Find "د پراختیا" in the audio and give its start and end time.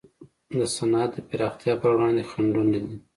1.15-1.73